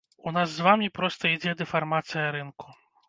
[0.29, 2.67] У нас з вамі проста ідзе дэфармацыя рынку.